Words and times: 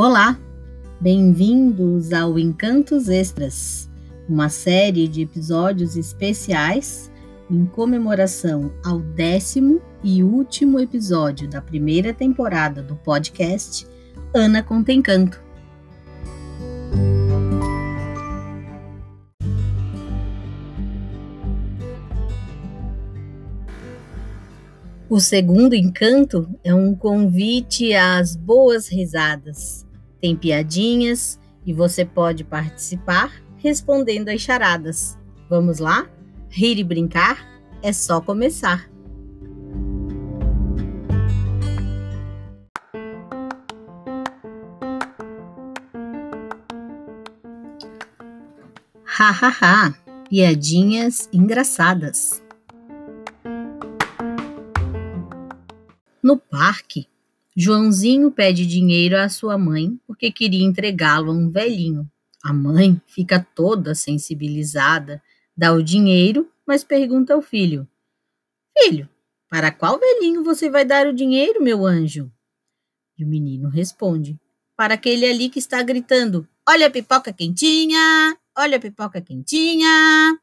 Olá, 0.00 0.38
bem-vindos 1.00 2.12
ao 2.12 2.38
Encantos 2.38 3.08
Extras, 3.08 3.90
uma 4.28 4.48
série 4.48 5.08
de 5.08 5.22
episódios 5.22 5.96
especiais 5.96 7.10
em 7.50 7.66
comemoração 7.66 8.72
ao 8.84 9.00
décimo 9.00 9.82
e 10.04 10.22
último 10.22 10.78
episódio 10.78 11.50
da 11.50 11.60
primeira 11.60 12.14
temporada 12.14 12.80
do 12.80 12.94
podcast 12.94 13.88
Ana 14.32 14.62
Conta 14.62 14.92
Encanto. 14.92 15.42
O 25.10 25.18
segundo 25.18 25.74
encanto 25.74 26.48
é 26.62 26.72
um 26.72 26.94
convite 26.94 27.92
às 27.94 28.36
boas 28.36 28.86
risadas. 28.86 29.87
Tem 30.20 30.36
piadinhas 30.36 31.38
e 31.64 31.72
você 31.72 32.04
pode 32.04 32.44
participar 32.44 33.32
respondendo 33.56 34.28
às 34.28 34.40
charadas. 34.40 35.18
Vamos 35.48 35.78
lá? 35.78 36.08
Rir 36.48 36.78
e 36.78 36.84
brincar 36.84 37.46
é 37.82 37.92
só 37.92 38.20
começar. 38.20 38.88
Ha 49.20 49.30
ha 49.30 49.48
ha! 49.60 49.94
Piadinhas 50.28 51.28
engraçadas. 51.32 52.42
No 56.22 56.36
parque, 56.36 57.08
Joãozinho 57.60 58.30
pede 58.30 58.64
dinheiro 58.64 59.16
à 59.16 59.28
sua 59.28 59.58
mãe 59.58 59.98
porque 60.06 60.30
queria 60.30 60.64
entregá-lo 60.64 61.32
a 61.32 61.34
um 61.34 61.50
velhinho. 61.50 62.08
A 62.40 62.52
mãe 62.52 63.02
fica 63.04 63.44
toda 63.52 63.96
sensibilizada, 63.96 65.20
dá 65.56 65.72
o 65.72 65.82
dinheiro, 65.82 66.48
mas 66.64 66.84
pergunta 66.84 67.34
ao 67.34 67.42
filho: 67.42 67.84
Filho, 68.78 69.08
para 69.48 69.72
qual 69.72 69.98
velhinho 69.98 70.44
você 70.44 70.70
vai 70.70 70.84
dar 70.84 71.08
o 71.08 71.12
dinheiro, 71.12 71.60
meu 71.60 71.84
anjo? 71.84 72.30
E 73.18 73.24
o 73.24 73.26
menino 73.26 73.68
responde: 73.68 74.38
Para 74.76 74.94
aquele 74.94 75.26
ali 75.26 75.48
que 75.48 75.58
está 75.58 75.82
gritando: 75.82 76.46
Olha 76.64 76.86
a 76.86 76.90
pipoca 76.90 77.32
quentinha! 77.32 78.38
Olha 78.56 78.76
a 78.76 78.80
pipoca 78.80 79.20
quentinha! 79.20 80.38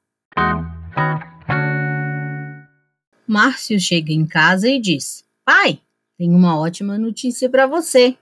Márcio 3.25 3.80
chega 3.80 4.12
em 4.12 4.28
casa 4.28 4.68
e 4.68 4.81
diz: 4.81 5.23
Pai, 5.45 5.80
tenho 6.18 6.36
uma 6.36 6.58
ótima 6.60 6.98
notícia 6.98 7.50
para 7.50 7.68
você. 7.68 8.18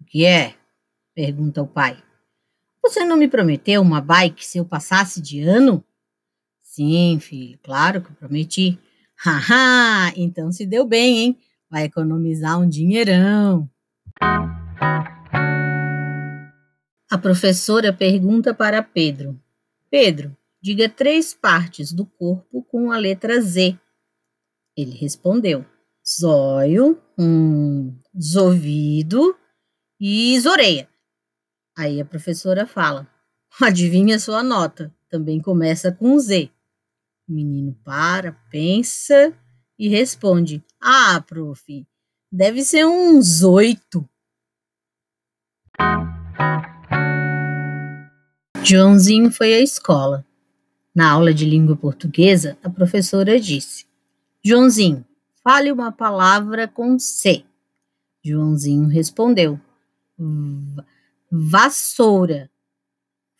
O 0.00 0.04
que 0.04 0.24
é? 0.24 0.54
pergunta 1.14 1.62
o 1.62 1.66
pai. 1.66 2.02
Você 2.82 3.04
não 3.04 3.16
me 3.16 3.28
prometeu 3.28 3.80
uma 3.80 4.00
bike 4.00 4.44
se 4.44 4.58
eu 4.58 4.64
passasse 4.64 5.22
de 5.22 5.40
ano? 5.40 5.82
Sim, 6.60 7.18
filho, 7.20 7.58
claro 7.62 8.02
que 8.02 8.12
prometi. 8.12 8.78
Haha, 9.16 10.12
então 10.16 10.50
se 10.50 10.66
deu 10.66 10.84
bem, 10.84 11.18
hein? 11.18 11.38
Vai 11.70 11.84
economizar 11.84 12.60
um 12.60 12.68
dinheirão. 12.68 13.70
A 17.10 17.16
professora 17.16 17.92
pergunta 17.92 18.52
para 18.52 18.82
Pedro: 18.82 19.40
Pedro, 19.88 20.36
diga 20.60 20.88
três 20.88 21.32
partes 21.32 21.92
do 21.92 22.04
corpo 22.04 22.62
com 22.64 22.90
a 22.90 22.98
letra 22.98 23.40
Z. 23.40 23.78
Ele 24.76 24.96
respondeu: 24.96 25.64
zóio, 26.06 27.00
um 27.18 27.96
ouvido 28.36 29.36
e 30.00 30.38
zoreia. 30.40 30.88
Aí 31.76 32.00
a 32.00 32.04
professora 32.04 32.66
fala: 32.66 33.08
adivinha 33.60 34.18
sua 34.18 34.42
nota? 34.42 34.94
Também 35.08 35.40
começa 35.40 35.90
com 35.92 36.18
Z. 36.18 36.50
O 37.28 37.32
menino 37.32 37.74
para, 37.84 38.32
pensa 38.50 39.32
e 39.78 39.88
responde: 39.88 40.62
Ah, 40.80 41.20
prof, 41.26 41.86
deve 42.30 42.62
ser 42.62 42.84
uns 42.84 43.42
oito. 43.42 44.08
Joãozinho 48.62 49.30
foi 49.30 49.54
à 49.54 49.60
escola. 49.60 50.24
Na 50.94 51.10
aula 51.10 51.34
de 51.34 51.44
língua 51.44 51.76
portuguesa, 51.76 52.56
a 52.62 52.70
professora 52.70 53.38
disse: 53.38 53.86
Joãozinho, 54.44 55.04
Fale 55.44 55.70
uma 55.70 55.92
palavra 55.92 56.66
com 56.66 56.98
C. 56.98 57.44
Joãozinho 58.24 58.88
respondeu: 58.88 59.60
Vassoura. 61.30 62.50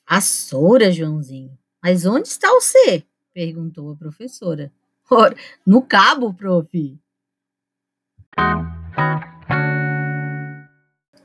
Vassoura, 0.06 0.92
Joãozinho. 0.92 1.58
Mas 1.82 2.04
onde 2.04 2.28
está 2.28 2.52
o 2.52 2.60
C? 2.60 3.06
perguntou 3.32 3.90
a 3.90 3.96
professora. 3.96 4.70
Ora, 5.10 5.34
no 5.64 5.80
cabo, 5.80 6.34
prof. 6.34 7.00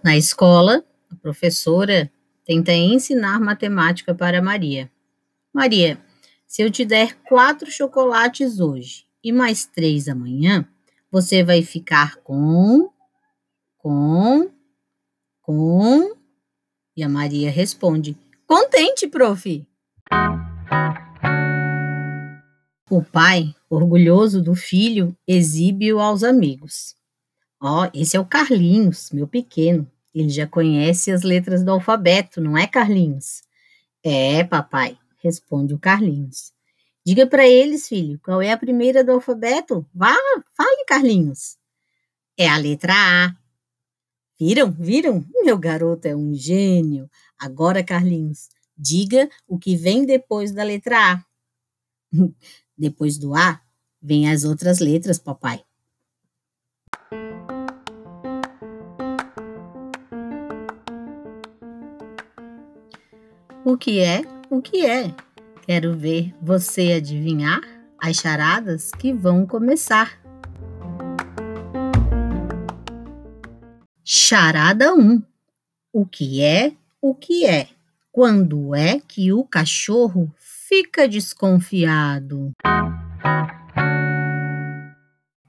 Na 0.01 0.15
escola, 0.15 0.85
a 1.11 1.15
professora 1.17 2.09
tenta 2.45 2.71
ensinar 2.71 3.37
matemática 3.41 4.15
para 4.15 4.41
Maria. 4.41 4.89
Maria, 5.53 6.01
se 6.47 6.61
eu 6.61 6.71
te 6.71 6.85
der 6.85 7.15
quatro 7.23 7.69
chocolates 7.69 8.61
hoje 8.61 9.08
e 9.23 9.31
mais 9.31 9.65
três 9.65 10.07
amanhã, 10.07 10.67
você 11.11 11.43
vai 11.43 11.61
ficar 11.61 12.17
com, 12.17 12.89
com, 13.77 14.49
com. 15.41 16.15
E 16.95 17.03
a 17.03 17.09
Maria 17.09 17.51
responde: 17.51 18.17
Contente, 18.45 19.07
prof. 19.07 19.67
O 22.89 23.03
pai, 23.03 23.53
orgulhoso 23.69 24.41
do 24.41 24.55
filho, 24.55 25.15
exibe-o 25.27 25.99
aos 25.99 26.23
amigos. 26.23 26.95
Ó, 27.61 27.83
oh, 27.83 27.91
esse 27.93 28.17
é 28.17 28.19
o 28.19 28.25
Carlinhos, 28.25 29.11
meu 29.11 29.27
pequeno. 29.27 29.89
Ele 30.13 30.29
já 30.29 30.47
conhece 30.47 31.11
as 31.11 31.21
letras 31.21 31.63
do 31.63 31.71
alfabeto, 31.71 32.41
não 32.41 32.57
é, 32.57 32.65
Carlinhos? 32.65 33.43
É, 34.03 34.43
papai, 34.43 34.97
responde 35.21 35.73
o 35.73 35.79
Carlinhos. 35.79 36.51
Diga 37.09 37.25
para 37.25 37.47
eles, 37.47 37.87
filho, 37.87 38.19
qual 38.23 38.39
é 38.39 38.51
a 38.51 38.57
primeira 38.57 39.03
do 39.03 39.13
alfabeto? 39.13 39.83
Vá, 39.91 40.15
fale, 40.55 40.85
Carlinhos. 40.85 41.57
É 42.37 42.47
a 42.47 42.55
letra 42.55 42.93
A. 42.93 43.35
Viram? 44.39 44.71
Viram? 44.71 45.25
Meu 45.43 45.57
garoto 45.57 46.07
é 46.07 46.15
um 46.15 46.35
gênio. 46.35 47.09
Agora, 47.35 47.83
Carlinhos, 47.83 48.49
diga 48.77 49.27
o 49.47 49.57
que 49.57 49.75
vem 49.75 50.05
depois 50.05 50.51
da 50.51 50.61
letra 50.61 51.13
A. 51.13 51.25
depois 52.77 53.17
do 53.17 53.33
A, 53.33 53.59
vem 53.99 54.29
as 54.29 54.43
outras 54.43 54.77
letras, 54.77 55.17
papai. 55.17 55.63
O 63.65 63.75
que 63.75 63.99
é? 63.99 64.21
O 64.51 64.61
que 64.61 64.85
é? 64.85 65.28
Quero 65.69 65.95
ver 65.95 66.33
você 66.41 66.93
adivinhar 66.93 67.61
as 68.01 68.15
charadas 68.17 68.89
que 68.89 69.13
vão 69.13 69.45
começar. 69.45 70.19
Charada 74.03 74.95
1. 74.95 75.21
O 75.93 76.07
que 76.07 76.41
é? 76.41 76.73
O 76.99 77.13
que 77.13 77.45
é? 77.45 77.67
Quando 78.11 78.73
é 78.73 78.99
que 78.99 79.31
o 79.31 79.43
cachorro 79.43 80.33
fica 80.39 81.07
desconfiado? 81.07 82.51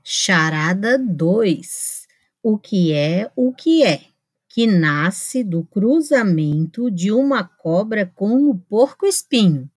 Charada 0.04 0.98
2. 0.98 2.06
O 2.42 2.58
que 2.58 2.92
é? 2.92 3.30
O 3.34 3.54
que 3.54 3.82
é? 3.82 4.09
Que 4.52 4.66
nasce 4.66 5.44
do 5.44 5.64
cruzamento 5.64 6.90
de 6.90 7.12
uma 7.12 7.44
cobra 7.44 8.04
com 8.16 8.50
o 8.50 8.58
porco-espinho. 8.58 9.70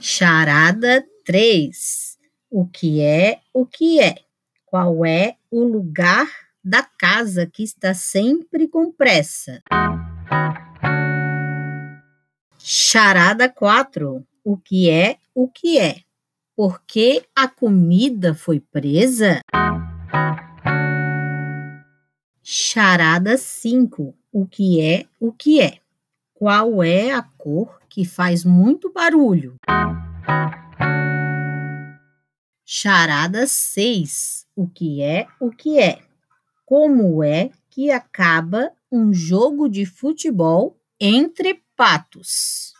Charada 0.00 1.04
3. 1.26 2.18
O 2.50 2.66
que 2.66 3.02
é 3.02 3.40
o 3.52 3.66
que 3.66 4.00
é? 4.00 4.14
Qual 4.64 5.04
é 5.04 5.36
o 5.50 5.62
lugar 5.62 6.26
da 6.64 6.82
casa 6.82 7.46
que 7.46 7.62
está 7.62 7.92
sempre 7.92 8.66
com 8.66 8.90
pressa? 8.90 9.62
Charada 12.58 13.46
4. 13.46 14.26
O 14.42 14.56
que 14.56 14.88
é 14.88 15.18
o 15.34 15.46
que 15.48 15.78
é? 15.78 16.00
Por 16.56 16.80
que 16.86 17.24
a 17.36 17.46
comida 17.46 18.34
foi 18.34 18.58
presa? 18.58 19.40
Charada 22.46 23.38
5. 23.38 24.14
O 24.30 24.46
que 24.46 24.78
é 24.78 25.06
o 25.18 25.32
que 25.32 25.62
é? 25.62 25.78
Qual 26.34 26.82
é 26.82 27.10
a 27.10 27.22
cor 27.22 27.80
que 27.88 28.04
faz 28.04 28.44
muito 28.44 28.92
barulho? 28.92 29.56
Charada 32.62 33.46
6. 33.46 34.46
O 34.54 34.68
que 34.68 35.00
é 35.00 35.26
o 35.40 35.48
que 35.50 35.80
é? 35.80 36.02
Como 36.66 37.24
é 37.24 37.50
que 37.70 37.90
acaba 37.90 38.70
um 38.92 39.10
jogo 39.10 39.66
de 39.66 39.86
futebol 39.86 40.78
entre 41.00 41.62
patos. 41.74 42.73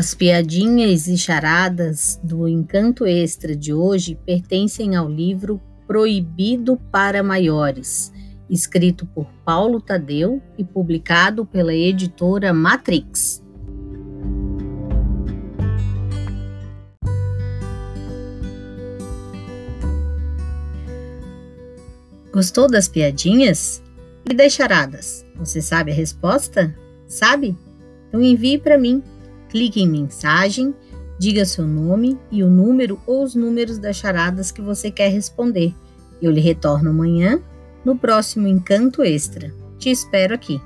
As 0.00 0.14
piadinhas 0.14 1.08
e 1.08 1.18
charadas 1.18 2.18
do 2.24 2.48
Encanto 2.48 3.04
Extra 3.04 3.54
de 3.54 3.74
hoje 3.74 4.18
pertencem 4.24 4.96
ao 4.96 5.06
livro 5.06 5.60
Proibido 5.86 6.78
para 6.90 7.22
Maiores, 7.22 8.10
escrito 8.48 9.04
por 9.04 9.26
Paulo 9.44 9.78
Tadeu 9.78 10.40
e 10.56 10.64
publicado 10.64 11.44
pela 11.44 11.74
editora 11.74 12.50
Matrix. 12.50 13.44
Gostou 22.32 22.70
das 22.70 22.88
piadinhas? 22.88 23.82
E 24.30 24.32
das 24.32 24.54
charadas? 24.54 25.26
Você 25.36 25.60
sabe 25.60 25.92
a 25.92 25.94
resposta? 25.94 26.74
Sabe? 27.06 27.54
Então 28.08 28.22
envie 28.22 28.56
para 28.56 28.78
mim 28.78 29.02
Clique 29.50 29.80
em 29.80 29.88
mensagem, 29.88 30.74
diga 31.18 31.44
seu 31.44 31.66
nome 31.66 32.18
e 32.30 32.42
o 32.42 32.48
número 32.48 33.00
ou 33.06 33.22
os 33.22 33.34
números 33.34 33.78
das 33.78 33.96
charadas 33.96 34.50
que 34.50 34.62
você 34.62 34.90
quer 34.90 35.08
responder. 35.08 35.74
Eu 36.22 36.30
lhe 36.30 36.40
retorno 36.40 36.90
amanhã 36.90 37.40
no 37.84 37.96
próximo 37.96 38.46
Encanto 38.46 39.02
Extra. 39.02 39.52
Te 39.78 39.90
espero 39.90 40.34
aqui. 40.34 40.60